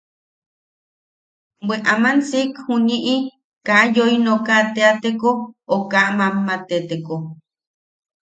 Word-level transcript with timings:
Bwe 1.65 1.75
aman 1.93 2.17
siik 2.29 2.51
juniʼi 2.65 3.15
kaa 3.65 3.83
yoi 3.95 4.15
nooka 4.25 4.55
teateko 4.75 5.29
o 5.73 5.77
kaa 5.91 6.09
mammatteteko. 6.17 7.15